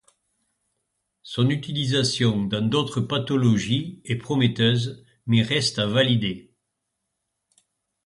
Son 1.21 1.51
utilisation 1.51 2.43
dans 2.45 2.67
d'autres 2.67 3.01
pathologies 3.01 4.01
est 4.03 4.15
prometteuse 4.15 5.05
mais 5.27 5.43
reste 5.43 5.77
à 5.77 5.85
valider. 5.85 6.49